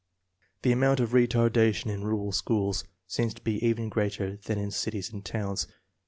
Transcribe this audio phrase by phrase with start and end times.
[0.61, 4.71] 1 The amount of retardation in rural schools seems to be even greater than in
[4.71, 5.67] cities and towns.